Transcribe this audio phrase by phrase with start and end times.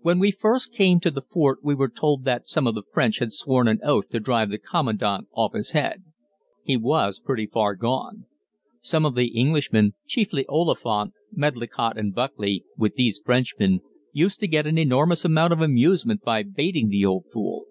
[0.00, 3.18] When we first came to the fort we were told that some of the French
[3.18, 6.02] had sworn an oath to drive the Commandant off his head.
[6.64, 8.24] He was pretty far gone.
[8.80, 13.80] Some of the Englishmen, chiefly Oliphant, Medlicott, and Buckley, with these Frenchmen,
[14.14, 17.64] used to get an enormous amount of amusement by baiting the old fool.